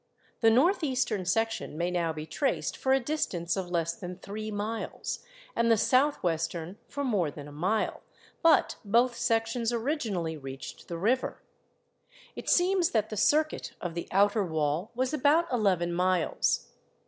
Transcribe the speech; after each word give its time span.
The 0.39 0.49
north 0.49 0.83
eastern 0.83 1.25
section 1.25 1.77
may 1.77 1.91
now 1.91 2.11
be 2.11 2.25
traced 2.25 2.75
for 2.75 2.91
a 2.91 2.99
distance 2.99 3.55
of 3.55 3.69
less 3.69 3.93
than 3.95 4.17
three 4.17 4.49
miles, 4.49 5.19
and 5.55 5.69
the 5.69 5.77
south 5.77 6.23
western 6.23 6.79
"for 6.87 7.03
more 7.03 7.29
than 7.29 7.47
a 7.47 7.51
mile, 7.51 8.01
but 8.41 8.77
both 8.83 9.15
sections 9.15 9.71
originally 9.71 10.35
reached 10.37 10.87
the 10.87 10.97
river. 10.97 11.43
It 12.35 12.49
seems 12.49 12.89
that 12.93 13.11
the 13.11 13.15
circuit 13.15 13.73
of 13.79 13.93
the 13.93 14.07
outer 14.09 14.43
wall 14.43 14.89
was 14.95 15.13
about 15.13 15.45
eleven 15.53 15.93
miles. 15.93 16.69